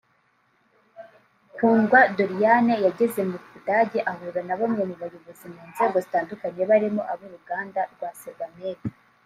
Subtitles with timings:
[1.55, 7.81] Kundwa Doriane yageze mu Budage ahura na bamwe mu bayobozi mu nzego zitandukanye barimo ab’uruganda
[7.93, 8.79] rwa Sebamed